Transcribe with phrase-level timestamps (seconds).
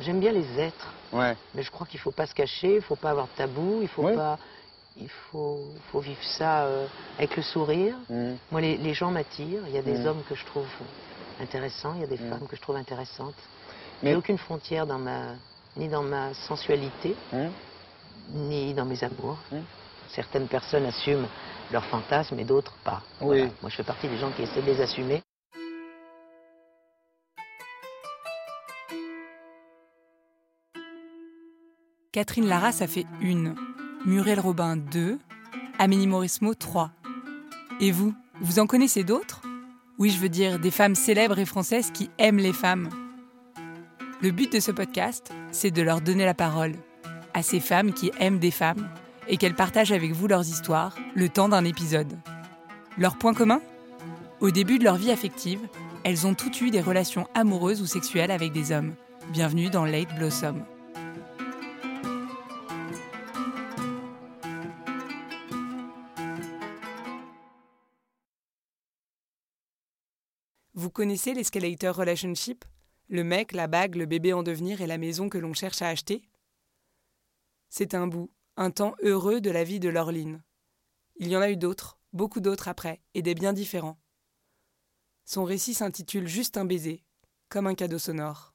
[0.00, 1.36] J'aime bien les êtres, Ouais.
[1.54, 3.88] mais je crois qu'il faut pas se cacher, il faut pas avoir de tabou, il
[3.88, 4.38] faut pas,
[4.98, 5.60] il faut,
[5.92, 6.86] faut vivre ça euh,
[7.18, 7.94] avec le sourire.
[8.08, 8.36] Mhm.
[8.50, 9.62] Moi, les, les gens m'attirent.
[9.66, 10.06] Il y a des Mm.
[10.06, 10.66] hommes que je trouve
[11.40, 12.30] intéressants, il y a des Mm.
[12.30, 13.34] femmes que je trouve intéressantes.
[14.02, 15.34] Mais- Mais aucune frontière dans ma,
[15.76, 17.14] ni dans ma sensualité,
[18.34, 19.38] ni dans mes amours.
[19.52, 19.58] Mm.
[20.08, 21.28] Certaines personnes assument
[21.70, 23.02] leurs fantasmes et d'autres pas.
[23.20, 23.26] Oui.
[23.26, 23.44] Voilà.
[23.60, 25.22] Moi, je fais partie des gens qui essaient de les assumer.
[32.12, 33.54] Catherine Lara, ça fait une.
[34.04, 35.20] Muriel Robin, deux.
[35.78, 36.90] Amélie Mauresmo, trois.
[37.80, 39.42] Et vous, vous en connaissez d'autres?
[39.96, 42.88] Oui, je veux dire des femmes célèbres et françaises qui aiment les femmes.
[44.20, 46.72] Le but de ce podcast, c'est de leur donner la parole
[47.32, 48.88] à ces femmes qui aiment des femmes
[49.28, 52.18] et qu'elles partagent avec vous leurs histoires le temps d'un épisode.
[52.98, 53.60] Leur point commun?
[54.40, 55.60] Au début de leur vie affective,
[56.02, 58.94] elles ont toutes eu des relations amoureuses ou sexuelles avec des hommes.
[59.32, 60.64] Bienvenue dans Late Blossom.
[70.90, 72.64] Vous connaissez l'escalator relationship?
[73.08, 75.86] Le mec, la bague, le bébé en devenir et la maison que l'on cherche à
[75.86, 76.28] acheter?
[77.68, 80.42] C'est un bout, un temps heureux de la vie de Laureline.
[81.14, 84.00] Il y en a eu d'autres, beaucoup d'autres après, et des bien différents.
[85.24, 87.04] Son récit s'intitule Juste un baiser,
[87.50, 88.52] comme un cadeau sonore.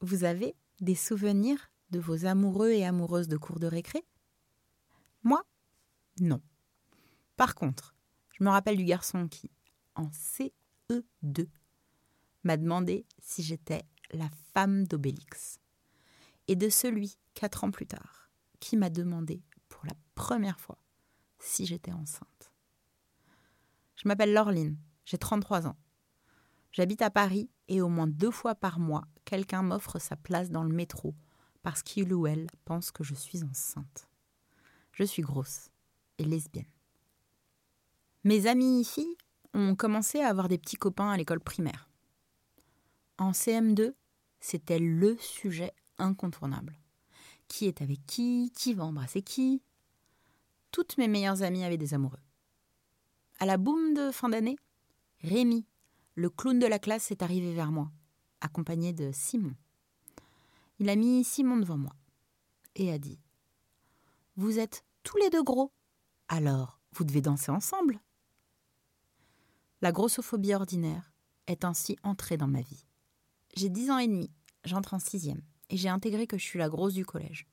[0.00, 4.04] Vous avez des souvenirs de vos amoureux et amoureuses de cours de récré?
[5.22, 5.42] Moi,
[6.20, 6.42] non.
[7.38, 7.93] Par contre,
[8.34, 9.50] je me rappelle du garçon qui,
[9.94, 11.48] en CE2,
[12.42, 15.60] m'a demandé si j'étais la femme d'Obélix.
[16.48, 18.28] Et de celui, quatre ans plus tard,
[18.60, 20.78] qui m'a demandé pour la première fois
[21.38, 22.52] si j'étais enceinte.
[23.96, 25.76] Je m'appelle Laureline, j'ai 33 ans.
[26.72, 30.64] J'habite à Paris et au moins deux fois par mois, quelqu'un m'offre sa place dans
[30.64, 31.14] le métro
[31.62, 34.08] parce qu'il ou elle pense que je suis enceinte.
[34.92, 35.70] Je suis grosse
[36.18, 36.66] et lesbienne.
[38.24, 39.18] Mes amies filles
[39.52, 41.90] ont commencé à avoir des petits copains à l'école primaire.
[43.18, 43.92] En CM2,
[44.40, 46.78] c'était le sujet incontournable.
[47.48, 49.62] Qui est avec qui Qui va embrasser qui
[50.70, 52.18] Toutes mes meilleures amies avaient des amoureux.
[53.40, 54.56] À la boum de fin d'année,
[55.20, 55.66] Rémi,
[56.14, 57.90] le clown de la classe, est arrivé vers moi,
[58.40, 59.54] accompagné de Simon.
[60.78, 61.94] Il a mis Simon devant moi
[62.74, 63.18] et a dit
[64.36, 65.72] Vous êtes tous les deux gros,
[66.28, 68.00] alors vous devez danser ensemble.
[69.84, 71.12] La grossophobie ordinaire
[71.46, 72.86] est ainsi entrée dans ma vie.
[73.54, 74.30] J'ai dix ans et demi,
[74.64, 77.46] j'entre en sixième, et j'ai intégré que je suis la grosse du collège.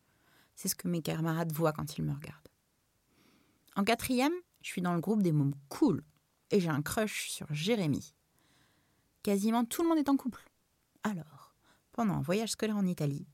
[0.56, 2.48] C'est ce que mes camarades voient quand ils me regardent.
[3.76, 4.32] En quatrième,
[4.62, 6.06] je suis dans le groupe des mômes cool,
[6.52, 8.16] et j'ai un crush sur Jérémy.
[9.24, 10.50] Quasiment tout le monde est en couple.
[11.04, 11.54] Alors,
[11.92, 13.28] pendant un voyage scolaire en Italie,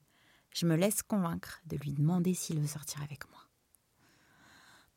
[0.55, 3.47] je me laisse convaincre de lui demander s'il veut sortir avec moi.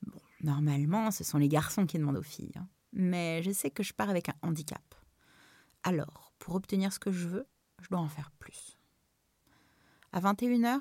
[0.06, 2.66] Bon, normalement, ce sont les garçons qui demandent aux filles, hein.
[2.92, 4.94] Mais je sais que je pars avec un handicap.
[5.82, 7.46] Alors, pour obtenir ce que je veux,
[7.80, 8.78] je dois en faire plus.
[10.12, 10.80] À 21h,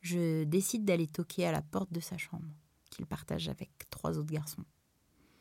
[0.00, 2.48] je décide d'aller toquer à la porte de sa chambre,
[2.90, 4.64] qu'il partage avec trois autres garçons.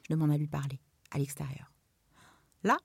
[0.04, 0.80] Je demande à lui parler,
[1.12, 1.72] à l'extérieur.
[2.64, 2.78] Là,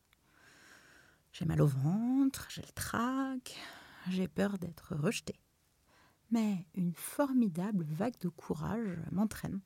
[1.32, 3.56] j'ai mal au ventre, j'ai le trac,
[4.08, 5.40] j'ai peur d'être rejetée.
[6.30, 9.60] Mais une formidable vague de courage m'entraîne.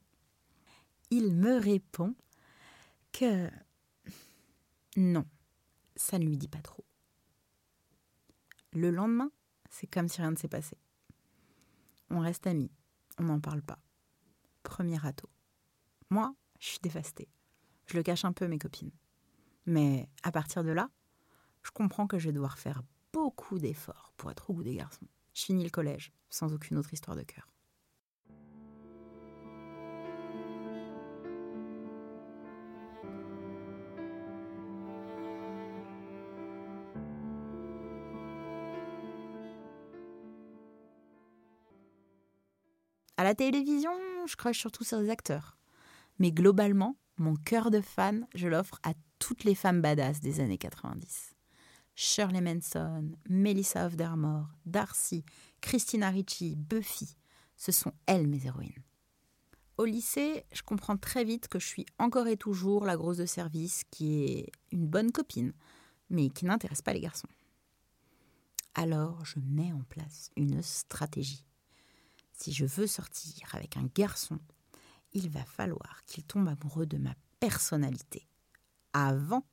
[1.10, 2.14] Il me répond
[3.12, 3.50] que
[4.96, 5.24] non,
[5.96, 6.84] ça ne lui dit pas trop.
[8.72, 9.30] Le lendemain,
[9.70, 10.76] c'est comme si rien ne s'est passé.
[12.10, 12.70] On reste amis,
[13.18, 13.78] on n'en parle pas.
[14.62, 15.28] Premier râteau.
[16.10, 17.28] Moi, je suis dévastée.
[17.86, 18.92] Je le cache un peu mes copines.
[19.66, 20.90] Mais à partir de là,
[21.62, 22.82] je comprends que je vais devoir faire
[23.12, 25.06] beaucoup d'efforts pour être au goût des garçons.
[25.34, 27.48] Je finis le collège sans aucune autre histoire de cœur.
[43.18, 43.90] À la télévision,
[44.26, 45.58] je crush surtout sur des acteurs.
[46.20, 50.56] Mais globalement, mon cœur de fan, je l'offre à toutes les femmes badass des années
[50.56, 51.34] 90.
[51.96, 55.24] Shirley Manson, Melissa Aufdermore, Darcy,
[55.60, 57.16] Christina Ricci, Buffy,
[57.56, 58.84] ce sont elles mes héroïnes.
[59.78, 63.26] Au lycée, je comprends très vite que je suis encore et toujours la grosse de
[63.26, 65.52] service qui est une bonne copine,
[66.08, 67.28] mais qui n'intéresse pas les garçons.
[68.76, 71.47] Alors je mets en place une stratégie.
[72.38, 74.38] Si je veux sortir avec un garçon,
[75.12, 78.28] il va falloir qu'il tombe amoureux de ma personnalité
[78.92, 79.44] avant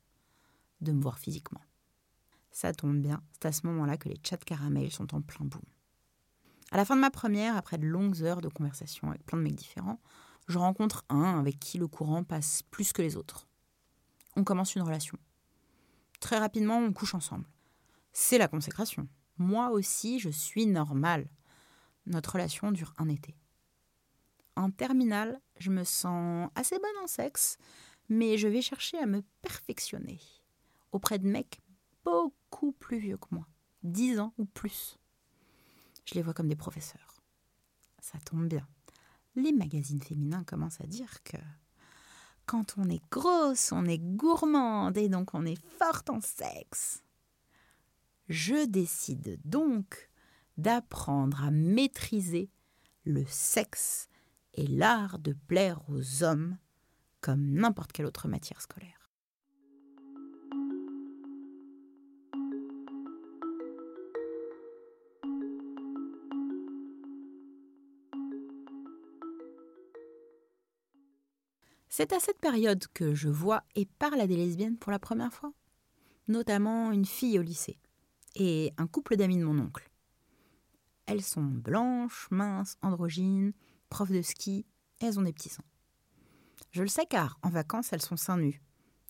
[0.82, 1.62] de me voir physiquement.
[2.52, 5.64] Ça tombe bien, c'est à ce moment-là que les chats caramel sont en plein boom.
[6.72, 9.44] À la fin de ma première, après de longues heures de conversation avec plein de
[9.44, 10.00] mecs différents,
[10.48, 13.48] je rencontre un avec qui le courant passe plus que les autres.
[14.36, 15.18] On commence une relation.
[16.20, 17.46] Très rapidement, on couche ensemble.
[18.14, 19.08] C'est la consécration.
[19.40, 21.28] Moi aussi, je suis normale.
[22.06, 23.36] Notre relation dure un été.
[24.56, 27.58] En terminale, je me sens assez bonne en sexe,
[28.10, 30.20] mais je vais chercher à me perfectionner
[30.92, 31.60] auprès de mecs
[32.04, 33.48] beaucoup plus vieux que moi,
[33.84, 34.98] dix ans ou plus.
[36.06, 37.22] Je les vois comme des professeurs.
[38.00, 38.66] Ça tombe bien.
[39.36, 41.38] Les magazines féminins commencent à dire que
[42.46, 47.04] quand on est grosse, on est gourmande et donc on est forte en sexe.
[48.30, 50.10] Je décide donc
[50.58, 52.50] d'apprendre à maîtriser
[53.04, 54.08] le sexe
[54.54, 56.58] et l'art de plaire aux hommes
[57.22, 59.06] comme n'importe quelle autre matière scolaire.
[71.98, 75.32] C'est à cette période que je vois et parle à des lesbiennes pour la première
[75.32, 75.54] fois,
[76.28, 77.80] notamment une fille au lycée
[78.36, 79.90] et un couple d'amis de mon oncle.
[81.08, 83.54] Elles sont blanches, minces, androgynes,
[83.90, 84.66] profs de ski,
[85.00, 85.64] elles ont des petits seins.
[86.72, 88.62] Je le sais car, en vacances, elles sont seins nus,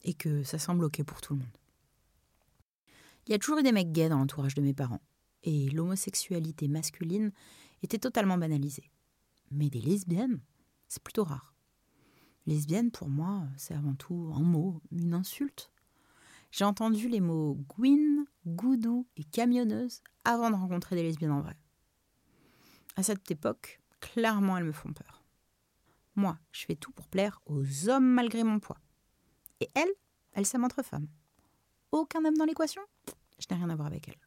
[0.03, 1.57] et que ça semble ok pour tout le monde.
[3.25, 5.01] Il y a toujours eu des mecs gays dans l'entourage de mes parents,
[5.43, 7.31] et l'homosexualité masculine
[7.81, 8.91] était totalement banalisée.
[9.51, 10.41] Mais des lesbiennes,
[10.87, 11.55] c'est plutôt rare.
[12.45, 15.71] Lesbienne, pour moi, c'est avant tout un mot, une insulte.
[16.51, 21.57] J'ai entendu les mots gouine, goudou et camionneuse avant de rencontrer des lesbiennes en vrai.
[22.95, 25.23] À cette époque, clairement, elles me font peur.
[26.15, 28.79] Moi, je fais tout pour plaire aux hommes malgré mon poids.
[29.59, 29.93] Et elles,
[30.31, 31.07] elles s'aiment entre femmes.
[31.91, 32.81] Aucun homme dans l'équation?
[33.39, 34.19] Je n'ai rien à voir avec elles.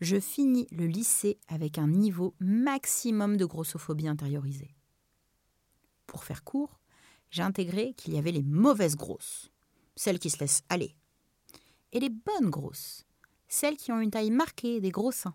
[0.00, 4.74] Je finis le lycée avec un niveau maximum de grossophobie intériorisée.
[6.06, 6.80] Pour faire court,
[7.30, 9.50] j'ai intégré qu'il y avait les mauvaises grosses,
[9.96, 10.94] celles qui se laissent aller,
[11.92, 13.06] et les bonnes grosses,
[13.48, 15.34] celles qui ont une taille marquée, des gros seins.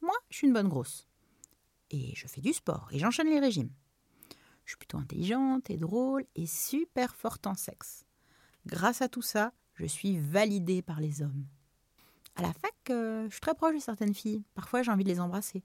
[0.00, 1.06] Moi, je suis une bonne grosse.
[1.94, 3.70] Et je fais du sport et j'enchaîne les régimes.
[4.64, 8.04] Je suis plutôt intelligente et drôle et super forte en sexe.
[8.66, 11.46] Grâce à tout ça, je suis validée par les hommes.
[12.34, 14.42] À la fac, euh, je suis très proche de certaines filles.
[14.54, 15.62] Parfois, j'ai envie de les embrasser.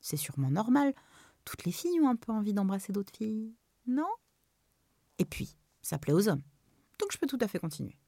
[0.00, 0.94] C'est sûrement normal.
[1.44, 3.52] Toutes les filles ont un peu envie d'embrasser d'autres filles.
[3.86, 4.08] Non?
[5.18, 6.42] Et puis, ça plaît aux hommes.
[6.98, 7.98] Donc je peux tout à fait continuer.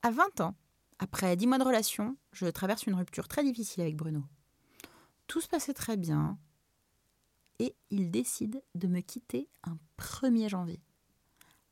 [0.00, 0.56] À 20 ans,
[0.98, 4.24] après 10 mois de relation, je traverse une rupture très difficile avec Bruno.
[5.26, 6.38] Tout se passait très bien
[7.58, 10.80] et il décide de me quitter un 1er janvier.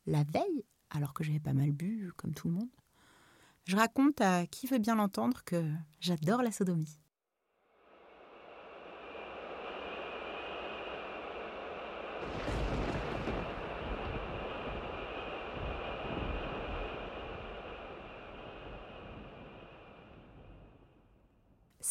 [0.05, 2.69] La veille, alors que j'avais pas mal bu, comme tout le monde,
[3.65, 6.99] je raconte à qui veut bien l'entendre que j'adore la sodomie.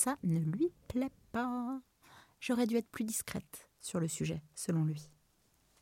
[0.05, 1.81] Ça ne lui plaît pas.
[2.39, 5.11] J'aurais dû être plus discrète sur le sujet, selon lui.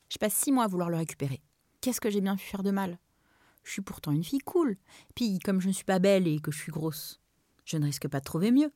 [0.07, 1.41] Je passe six mois à vouloir le récupérer.
[1.81, 2.99] Qu'est-ce que j'ai bien pu faire de mal?
[3.65, 4.77] Je suis pourtant une fille cool.
[5.13, 7.19] Puis, comme je ne suis pas belle et que je suis grosse,
[7.65, 8.71] je ne risque pas de trouver mieux.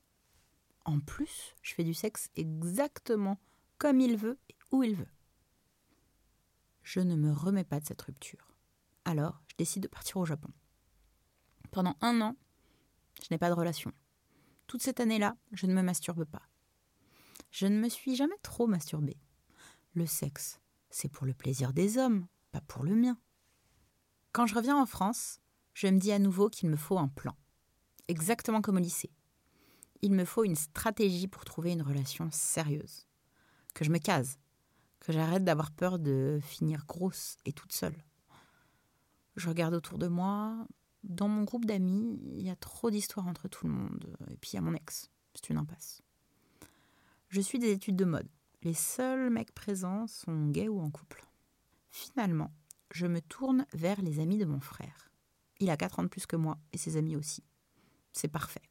[0.84, 3.40] En plus, je fais du sexe exactement
[3.78, 5.08] comme il veut et où il veut.
[6.84, 8.54] Je ne me remets pas de cette rupture.
[9.06, 10.50] Alors, je décide de partir au Japon.
[11.72, 12.36] Pendant un an,
[13.22, 13.94] je n'ai pas de relation.
[14.68, 16.44] Toute cette année-là, je ne me masturbe pas.
[17.52, 19.18] Je ne me suis jamais trop masturbée.
[19.94, 20.60] Le sexe,
[20.90, 23.18] c'est pour le plaisir des hommes, pas pour le mien.
[24.34, 25.40] Quand je reviens en France,
[25.74, 27.36] je me dis à nouveau qu'il me faut un plan.
[28.10, 29.12] Exactement comme au lycée.
[30.02, 33.08] Il me faut une stratégie pour trouver une relation sérieuse.
[33.74, 34.38] Que je me case.
[35.00, 38.04] Que j'arrête d'avoir peur de finir grosse et toute seule.
[39.36, 40.68] Je regarde autour de moi,
[41.04, 44.16] dans mon groupe d'amis, il y a trop d'histoires entre tout le monde.
[44.30, 45.10] Et puis il y a mon ex.
[45.34, 46.02] C'est une impasse.
[47.30, 48.28] Je suis des études de mode.
[48.64, 51.26] Les seuls mecs présents sont gays ou en couple.
[51.92, 52.52] Finalement,
[52.92, 55.12] je me tourne vers les amis de mon frère.
[55.60, 57.44] Il a 4 ans de plus que moi et ses amis aussi.
[58.14, 58.62] C'est parfait.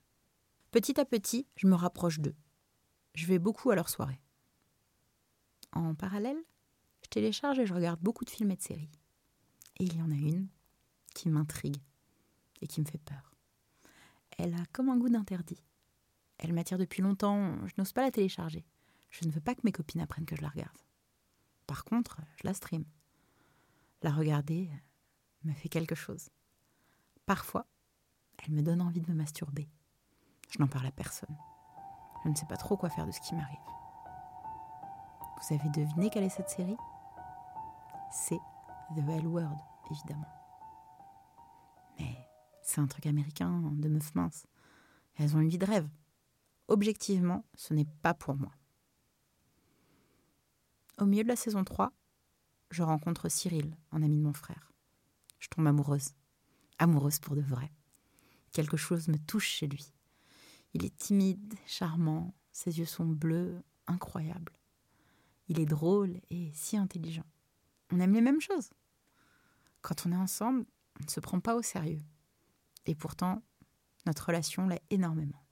[0.71, 2.35] Petit à petit, je me rapproche d'eux.
[3.15, 4.21] Je vais beaucoup à leurs soirées.
[5.73, 6.43] En parallèle,
[7.03, 8.91] je télécharge et je regarde beaucoup de films et de séries.
[9.79, 10.49] Et il y en a une
[11.15, 11.77] qui m'intrigue
[12.61, 13.35] et qui me fait peur.
[14.39, 15.63] Elle a comme un goût d'interdit.
[16.39, 18.67] Elle m'attire depuis longtemps, je n'ose pas la télécharger.
[19.09, 20.77] Je ne veux pas que mes copines apprennent que je la regarde.
[21.67, 22.85] Par contre, je la stream.
[24.03, 24.71] La regarder
[25.45, 26.29] me fait quelque chose.
[27.25, 27.67] Parfois,
[28.45, 29.69] elle me donne envie de me masturber.
[30.51, 31.37] Je n'en parle à personne.
[32.25, 33.57] Je ne sais pas trop quoi faire de ce qui m'arrive.
[35.41, 36.77] Vous avez deviné quelle est cette série?
[38.13, 38.41] C'est
[38.95, 39.59] The Hell World,
[39.91, 40.36] évidemment.
[42.77, 44.47] C'est un truc américain de meufs minces.
[45.15, 45.89] Elles ont une vie de rêve.
[46.69, 48.53] Objectivement, ce n'est pas pour moi.
[50.99, 51.91] Au milieu de la saison 3,
[52.71, 54.75] je rencontre Cyril, un ami de mon frère.
[55.39, 56.11] Je tombe amoureuse.
[56.79, 57.73] Amoureuse pour de vrai.
[58.53, 59.95] Quelque chose me touche chez lui.
[60.75, 64.53] Il est timide, charmant, ses yeux sont bleus, incroyables.
[65.49, 67.25] Il est drôle et si intelligent.
[67.91, 68.69] On aime les mêmes choses.
[69.81, 70.67] Quand on est ensemble,
[71.01, 72.03] on ne se prend pas au sérieux.
[72.87, 73.43] Et pourtant,
[74.07, 75.45] notre relation l'est énormément.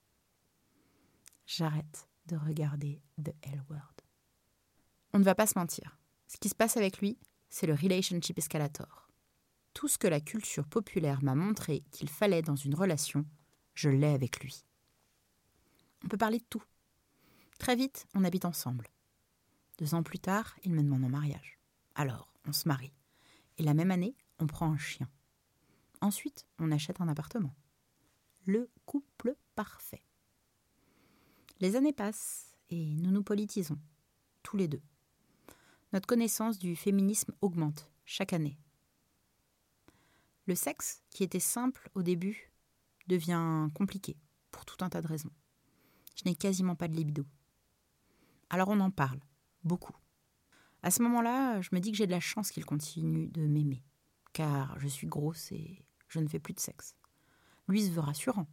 [1.47, 4.01] J'arrête de regarder The L World.
[5.13, 5.99] On ne va pas se mentir.
[6.27, 7.19] Ce qui se passe avec lui,
[7.51, 9.09] c'est le relationship escalator.
[9.75, 13.27] Tout ce que la culture populaire m'a montré qu'il fallait dans une relation,
[13.75, 14.65] je l'ai avec lui.
[16.05, 16.63] On peut parler de tout.
[17.59, 18.89] Très vite, on habite ensemble.
[19.79, 21.59] Deux ans plus tard, il me demande en mariage.
[21.95, 22.95] Alors, on se marie.
[23.59, 25.09] Et la même année, on prend un chien.
[26.05, 27.55] Ensuite, on achète un appartement.
[28.45, 30.05] Le couple parfait.
[31.61, 33.79] Les années passent et nous nous politisons,
[34.43, 34.83] tous les deux
[35.95, 38.59] notre connaissance du féminisme augmente chaque année.
[40.47, 42.51] Le sexe, qui était simple au début,
[43.07, 44.17] devient compliqué
[44.51, 45.31] pour tout un tas de raisons.
[46.17, 47.25] Je n'ai quasiment pas de libido.
[48.51, 49.21] Alors on en parle,
[49.63, 49.97] beaucoup.
[50.83, 53.85] À ce moment-là, je me dis que j'ai de la chance qu'il continue de m'aimer,
[54.33, 56.95] car je suis grosse et je ne fais plus de sexe.
[57.67, 58.47] Lui se veut rassurant.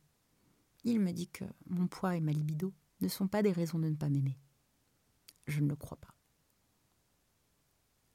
[0.83, 3.87] Il me dit que mon poids et ma libido ne sont pas des raisons de
[3.87, 4.39] ne pas m'aimer.
[5.45, 6.15] Je ne le crois pas.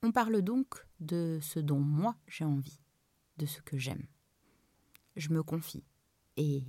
[0.03, 2.81] On parle donc de ce dont moi j'ai envie,
[3.37, 4.07] de ce que j'aime.
[5.15, 5.85] Je me confie
[6.37, 6.65] et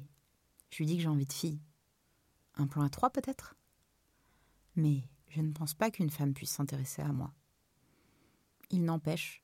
[0.70, 1.62] je lui dis que j'ai envie de fille.
[2.56, 3.56] Un plan à trois peut-être?
[4.76, 7.34] Mais je ne pense pas qu'une femme puisse s'intéresser à moi.
[8.70, 9.44] Il n'empêche,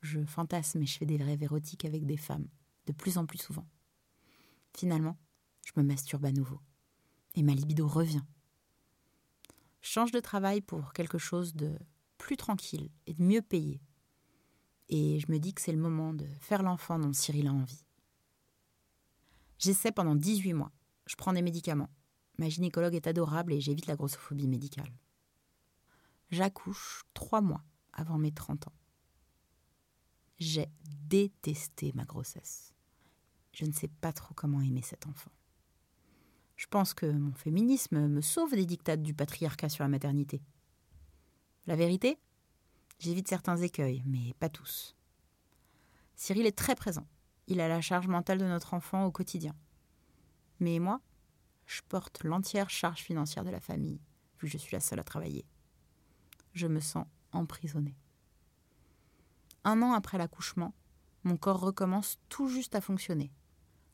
[0.00, 2.48] je fantasme et je fais des rêves érotiques avec des femmes,
[2.90, 3.66] de plus en plus souvent.
[4.76, 5.16] Finalement,
[5.64, 6.60] je me masturbe à nouveau.
[7.36, 8.24] Et ma libido revient.
[9.80, 11.78] Change de travail pour quelque chose de
[12.18, 13.80] plus tranquille et de mieux payé.
[14.88, 17.84] Et je me dis que c'est le moment de faire l'enfant dont Cyril a envie.
[19.58, 20.72] J'essaie pendant 18 mois.
[21.06, 21.90] Je prends des médicaments.
[22.38, 24.92] Ma gynécologue est adorable et j'évite la grossophobie médicale.
[26.30, 28.74] J'accouche trois mois avant mes 30 ans.
[30.38, 30.68] J'ai
[31.08, 32.74] détesté ma grossesse.
[33.60, 35.30] Je ne sais pas trop comment aimer cet enfant.
[36.56, 40.40] Je pense que mon féminisme me sauve des dictates du patriarcat sur la maternité.
[41.66, 42.18] La vérité
[42.98, 44.96] J'évite certains écueils, mais pas tous.
[46.16, 47.06] Cyril est très présent.
[47.48, 49.54] Il a la charge mentale de notre enfant au quotidien.
[50.58, 51.02] Mais moi,
[51.66, 54.00] je porte l'entière charge financière de la famille,
[54.38, 55.44] vu que je suis la seule à travailler.
[56.54, 57.98] Je me sens emprisonnée.
[59.64, 60.72] Un an après l'accouchement,
[61.24, 63.30] mon corps recommence tout juste à fonctionner.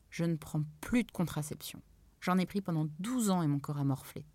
[0.09, 1.81] Je ne prends plus de contraception.
[2.21, 4.25] J'en ai pris pendant 12 ans et mon corps a morflé.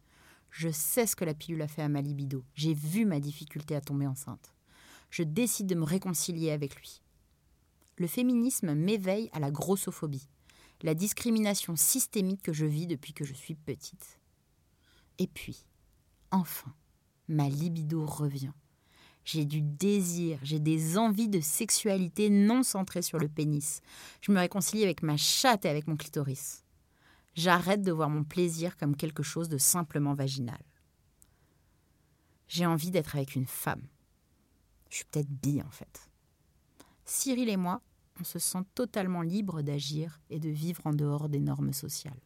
[0.50, 2.44] Je sais ce que la pilule a fait à ma libido.
[2.54, 4.54] J'ai vu ma difficulté à tomber enceinte.
[5.10, 7.02] Je décide de me réconcilier avec lui.
[7.96, 10.28] Le féminisme m'éveille à la grossophobie,
[10.82, 14.18] la discrimination systémique que je vis depuis que je suis petite.
[15.18, 15.64] Et puis,
[16.30, 16.74] enfin,
[17.28, 18.52] ma libido revient.
[19.24, 23.80] J'ai du désir, j'ai des envies de sexualité non centrées sur le pénis.
[24.20, 26.64] Je me réconcilie avec ma chatte et avec mon clitoris.
[27.34, 30.60] J'arrête de voir mon plaisir comme quelque chose de simplement vaginal.
[32.48, 33.86] J'ai envie d'être avec une femme.
[34.90, 36.10] Je suis peut-être bi en fait.
[37.04, 37.80] Cyril et moi,
[38.20, 42.20] on se sent totalement libre d'agir et de vivre en dehors des normes sociales.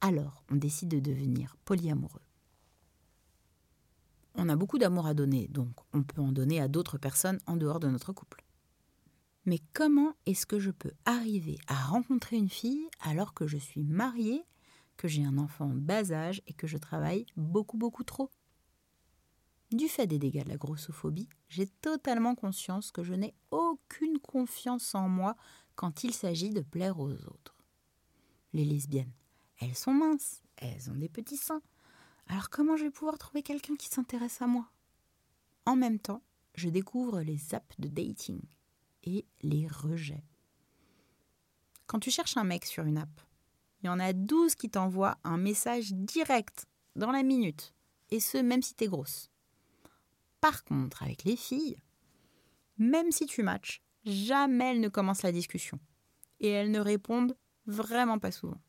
[0.00, 2.27] Alors, on décide de devenir polyamoureux.
[4.40, 7.56] On a beaucoup d'amour à donner, donc on peut en donner à d'autres personnes en
[7.56, 8.44] dehors de notre couple.
[9.46, 13.82] Mais comment est-ce que je peux arriver à rencontrer une fille alors que je suis
[13.82, 14.44] mariée,
[14.96, 18.30] que j'ai un enfant en bas âge et que je travaille beaucoup beaucoup trop?
[19.72, 24.94] Du fait des dégâts de la grossophobie, j'ai totalement conscience que je n'ai aucune confiance
[24.94, 25.34] en moi
[25.74, 27.56] quand il s'agit de plaire aux autres.
[28.52, 29.12] Les lesbiennes,
[29.60, 31.60] elles sont minces, elles ont des petits seins.
[32.28, 34.70] Alors comment je vais pouvoir trouver quelqu'un qui s'intéresse à moi?
[35.66, 36.22] En même temps,
[36.54, 38.40] je découvre les apps de dating
[39.04, 40.24] et les rejets.
[41.86, 43.20] Quand tu cherches un mec sur une app,
[43.82, 46.66] il y en a 12 qui t'envoient un message direct
[46.96, 47.74] dans la minute,
[48.10, 49.30] et ce même si t'es grosse.
[50.40, 51.80] Par contre, avec les filles,
[52.76, 55.80] même si tu matches, jamais elles ne commencent la discussion.
[56.40, 57.36] Et elles ne répondent
[57.68, 58.60] Vraiment pas souvent.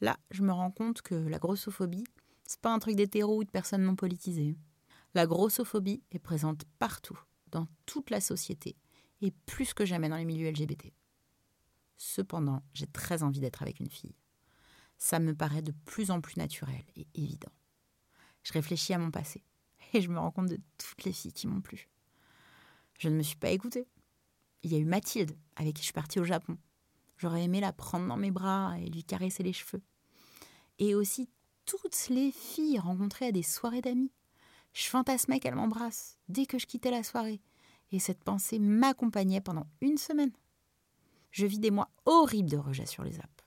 [0.00, 2.04] Là, je me rends compte que la grossophobie,
[2.52, 4.58] c'est pas un truc d'hétéro ou de personnes non politisées.
[5.14, 7.18] La grossophobie est présente partout,
[7.50, 8.76] dans toute la société,
[9.22, 10.92] et plus que jamais dans les milieux LGBT.
[11.96, 14.14] Cependant, j'ai très envie d'être avec une fille.
[14.98, 17.52] Ça me paraît de plus en plus naturel et évident.
[18.42, 19.42] Je réfléchis à mon passé,
[19.94, 21.88] et je me rends compte de toutes les filles qui m'ont plu.
[22.98, 23.88] Je ne me suis pas écoutée.
[24.62, 26.58] Il y a eu Mathilde, avec qui je suis partie au Japon.
[27.16, 29.82] J'aurais aimé la prendre dans mes bras et lui caresser les cheveux.
[30.78, 31.30] Et aussi
[31.66, 34.12] toutes les filles rencontrées à des soirées d'amis.
[34.72, 37.40] Je fantasmais qu'elles m'embrassent dès que je quittais la soirée.
[37.90, 40.32] Et cette pensée m'accompagnait pendant une semaine.
[41.30, 43.44] Je vis des mois horribles de rejet sur les apps.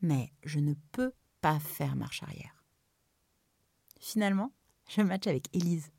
[0.00, 2.64] Mais je ne peux pas faire marche arrière.
[4.00, 4.52] Finalement,
[4.88, 5.90] je match avec Élise,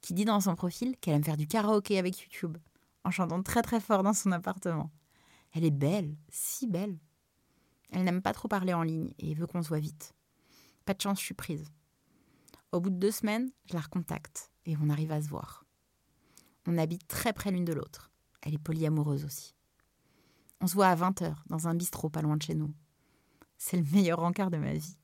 [0.00, 2.58] qui dit dans son profil qu'elle aime faire du karaoké avec YouTube,
[3.04, 4.90] en chantant très très fort dans son appartement.
[5.52, 6.98] Elle est belle, si belle.
[7.90, 10.14] Elle n'aime pas trop parler en ligne et veut qu'on se voit vite.
[10.86, 11.64] Pas de chance, je suis prise.
[12.70, 15.64] Au bout de deux semaines, je la recontacte et on arrive à se voir.
[16.66, 18.12] On habite très près l'une de l'autre.
[18.42, 19.56] Elle est polyamoureuse aussi.
[20.60, 22.72] On se voit à 20h dans un bistrot pas loin de chez nous.
[23.58, 24.96] C'est le meilleur encart de ma vie.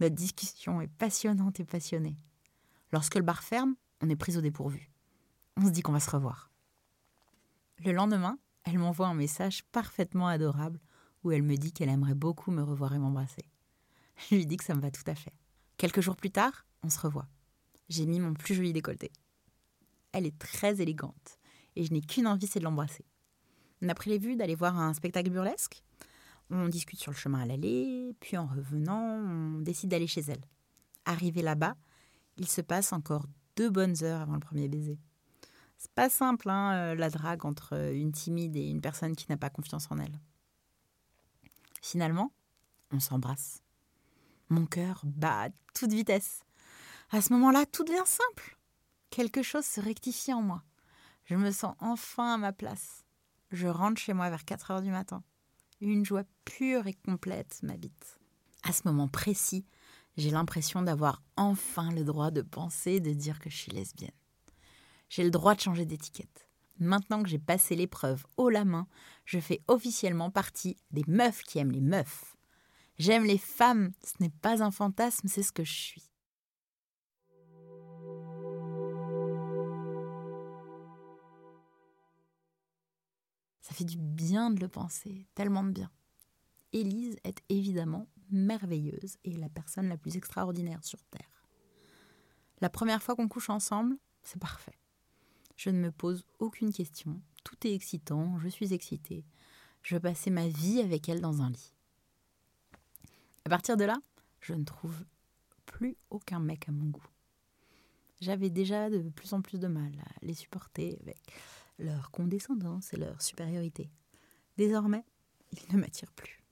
[0.00, 2.18] Notre discussion est passionnante et passionnée.
[2.92, 4.90] Lorsque le bar ferme, on est pris au dépourvu.
[5.56, 6.50] On se dit qu'on va se revoir.
[7.84, 10.78] Le lendemain, elle m'envoie un message parfaitement adorable
[11.24, 13.50] où elle me dit qu'elle aimerait beaucoup me revoir et m'embrasser.
[14.16, 15.32] Je lui dis que ça me va tout à fait.
[15.76, 17.28] Quelques jours plus tard, on se revoit.
[17.88, 19.12] J'ai mis mon plus joli décolleté.
[20.12, 21.38] Elle est très élégante
[21.76, 23.04] et je n'ai qu'une envie, c'est de l'embrasser.
[23.82, 25.82] On a prévu d'aller voir un spectacle burlesque.
[26.50, 30.44] On discute sur le chemin à l'aller, puis en revenant, on décide d'aller chez elle.
[31.04, 31.76] Arrivé là-bas,
[32.36, 34.98] il se passe encore deux bonnes heures avant le premier baiser.
[35.76, 39.36] C'est pas simple, hein, euh, la drague entre une timide et une personne qui n'a
[39.36, 40.20] pas confiance en elle.
[41.82, 42.32] Finalement,
[42.92, 43.62] on s'embrasse.
[44.48, 46.40] Mon cœur bat à toute vitesse.
[47.10, 48.58] À ce moment-là, tout devient simple.
[49.10, 50.62] Quelque chose se rectifie en moi.
[51.24, 53.04] Je me sens enfin à ma place.
[53.50, 55.22] Je rentre chez moi vers 4 heures du matin.
[55.80, 58.18] Une joie pure et complète m'habite.
[58.62, 59.66] À ce moment précis,
[60.16, 64.10] j'ai l'impression d'avoir enfin le droit de penser, de dire que je suis lesbienne.
[65.08, 66.48] J'ai le droit de changer d'étiquette.
[66.78, 68.86] Maintenant que j'ai passé l'épreuve haut la main,
[69.24, 72.35] je fais officiellement partie des meufs qui aiment les meufs.
[72.98, 76.10] J'aime les femmes, ce n'est pas un fantasme, c'est ce que je suis.
[83.60, 85.90] Ça fait du bien de le penser, tellement de bien.
[86.72, 91.44] Élise est évidemment merveilleuse et la personne la plus extraordinaire sur Terre.
[92.60, 94.78] La première fois qu'on couche ensemble, c'est parfait.
[95.56, 99.24] Je ne me pose aucune question, tout est excitant, je suis excitée.
[99.82, 101.75] Je passer ma vie avec elle dans un lit.
[103.46, 103.96] À partir de là,
[104.40, 105.04] je ne trouve
[105.66, 107.06] plus aucun mec à mon goût.
[108.20, 111.20] J'avais déjà de plus en plus de mal à les supporter avec
[111.78, 113.88] leur condescendance et leur supériorité.
[114.56, 115.04] Désormais,
[115.52, 116.42] ils ne m'attirent plus.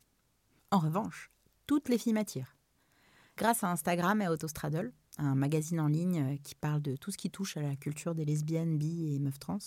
[0.70, 1.32] En revanche,
[1.66, 2.56] toutes les filles m'attirent.
[3.36, 7.28] Grâce à Instagram et Autostraddle, un magazine en ligne qui parle de tout ce qui
[7.28, 9.58] touche à la culture des lesbiennes, bi et meufs trans,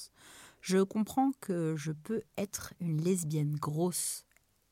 [0.61, 4.23] je comprends que je peux être une lesbienne grosse.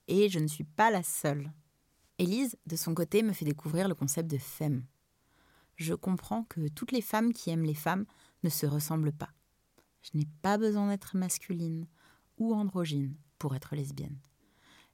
[0.08, 1.52] Et je ne suis pas la seule.
[2.18, 4.86] Élise, de son côté, me fait découvrir le concept de femme.
[5.76, 8.06] Je comprends que toutes les femmes qui aiment les femmes
[8.44, 9.32] ne se ressemblent pas.
[10.02, 11.88] Je n'ai pas besoin d'être masculine
[12.38, 14.18] ou androgyne pour être lesbienne.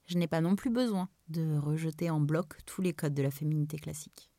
[0.07, 3.31] Je n'ai pas non plus besoin de rejeter en bloc tous les codes de la
[3.31, 4.31] féminité classique.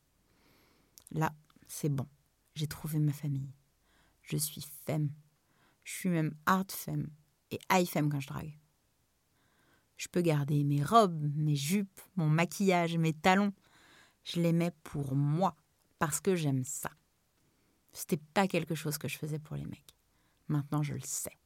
[1.13, 1.33] Là,
[1.69, 2.07] c'est bon.
[2.55, 3.55] J'ai trouvé ma famille.
[4.23, 5.11] Je suis femme.
[5.85, 7.09] Je suis même hard femme
[7.51, 8.59] et high femme quand je drague.
[10.03, 13.53] Je peux garder mes robes, mes jupes, mon maquillage, mes talons.
[14.25, 15.55] Je les mets pour moi
[16.01, 16.91] parce que j'aime ça.
[17.93, 19.95] C'était pas quelque chose que je faisais pour les mecs.
[20.49, 21.39] Maintenant, je le sais.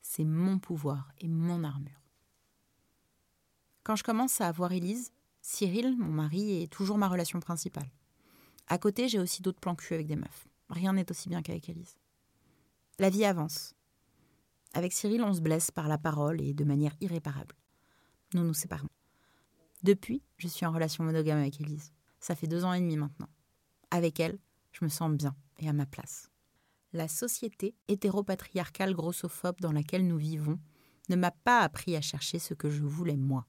[0.00, 2.02] C'est mon pouvoir et mon armure.
[3.84, 7.92] Quand je commence à voir Élise, Cyril, mon mari, est toujours ma relation principale.
[8.66, 10.48] À côté, j'ai aussi d'autres plans cul avec des meufs.
[10.70, 11.94] Rien n'est aussi bien qu'avec Élise.
[12.98, 13.76] La vie avance.
[14.74, 17.54] Avec Cyril, on se blesse par la parole et de manière irréparable.
[18.34, 18.88] Nous nous séparons.
[19.82, 21.92] Depuis, je suis en relation monogame avec Élise.
[22.20, 23.28] Ça fait deux ans et demi maintenant.
[23.90, 24.38] Avec elle,
[24.72, 26.30] je me sens bien et à ma place.
[26.92, 30.58] La société hétéropatriarcale grossophobe dans laquelle nous vivons
[31.08, 33.46] ne m'a pas appris à chercher ce que je voulais moi.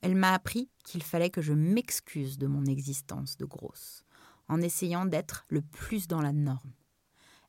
[0.00, 4.04] Elle m'a appris qu'il fallait que je m'excuse de mon existence de grosse,
[4.48, 6.72] en essayant d'être le plus dans la norme.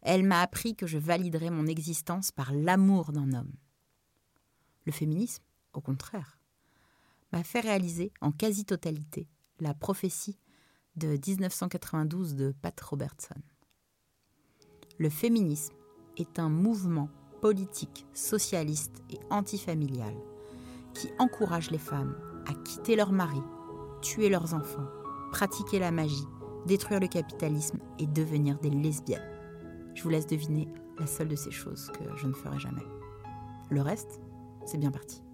[0.02, 3.52] Elle m'a appris que je validerais mon existence par l'amour d'un homme.
[4.86, 6.38] Le féminisme, au contraire,
[7.36, 9.28] m'a fait réaliser en quasi-totalité
[9.60, 10.40] la prophétie
[10.96, 13.36] de 1992 de Pat Robertson.
[14.98, 15.76] Le féminisme
[16.16, 17.10] est un mouvement
[17.42, 20.14] politique, socialiste et antifamilial
[20.94, 22.16] qui encourage les femmes
[22.48, 23.42] à quitter leur mari,
[24.02, 24.88] tuer leurs enfants,
[25.34, 26.30] pratiquer la magie,
[26.66, 29.30] détruire le capitalisme et devenir des lesbiennes.
[29.94, 32.86] Je vous laisse deviner la seule de ces choses que je ne ferai jamais.
[33.70, 34.22] Le reste,
[34.66, 35.25] c'est bien parti.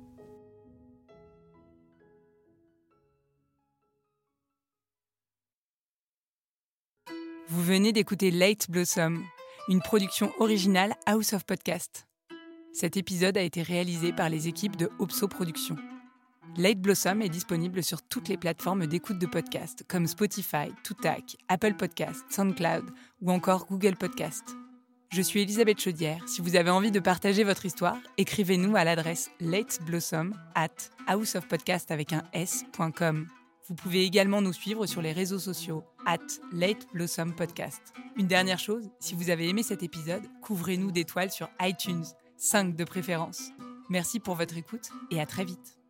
[7.51, 9.25] Vous venez d'écouter Late Blossom,
[9.67, 12.07] une production originale House of Podcast.
[12.71, 15.75] Cet épisode a été réalisé par les équipes de Opso Productions.
[16.55, 21.73] Late Blossom est disponible sur toutes les plateformes d'écoute de podcasts comme Spotify, Toutac, Apple
[21.73, 22.85] Podcasts, SoundCloud
[23.21, 24.55] ou encore Google Podcasts.
[25.09, 26.23] Je suis Elisabeth Chaudière.
[26.29, 30.69] Si vous avez envie de partager votre histoire, écrivez-nous à l'adresse lateblossom at
[31.13, 33.27] houseofpodcast avec un s.com.
[33.71, 36.17] Vous pouvez également nous suivre sur les réseaux sociaux at
[36.51, 37.93] Late Blossom Podcast.
[38.17, 42.03] Une dernière chose, si vous avez aimé cet épisode, couvrez-nous d'étoiles sur iTunes,
[42.35, 43.51] 5 de préférence.
[43.89, 45.80] Merci pour votre écoute et à très vite.